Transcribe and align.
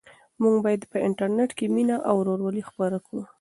موږ 0.41 0.55
باید 0.65 0.81
په 0.91 0.97
انټرنيټ 1.07 1.51
کې 1.57 1.65
مینه 1.75 1.97
او 2.07 2.15
ورورولي 2.19 2.63
خپره 2.69 2.97
کړو. 3.05 3.21